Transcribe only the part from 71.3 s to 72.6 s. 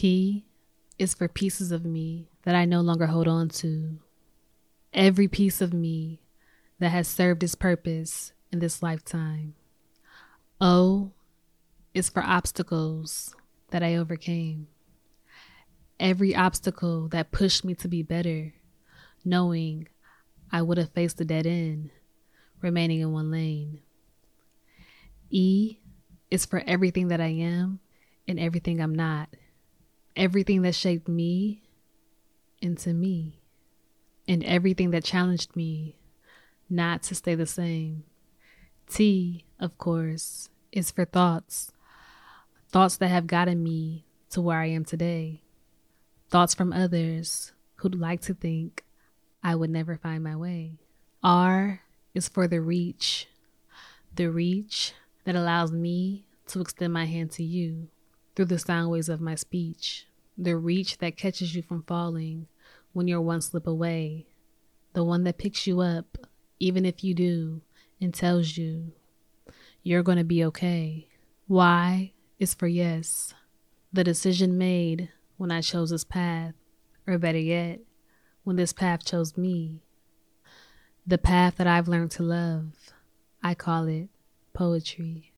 Y is